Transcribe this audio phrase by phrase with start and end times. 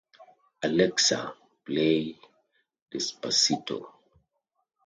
[0.67, 1.19] Alexa,
[1.63, 2.01] play
[2.91, 3.75] despacito